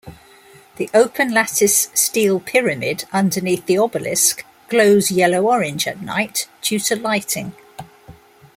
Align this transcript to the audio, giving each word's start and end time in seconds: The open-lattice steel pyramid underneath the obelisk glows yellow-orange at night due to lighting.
The 0.77 0.89
open-lattice 0.95 1.89
steel 1.93 2.39
pyramid 2.39 3.05
underneath 3.13 3.67
the 3.67 3.77
obelisk 3.77 4.43
glows 4.67 5.11
yellow-orange 5.11 5.85
at 5.85 6.01
night 6.01 6.47
due 6.63 6.79
to 6.79 6.95
lighting. 6.95 7.53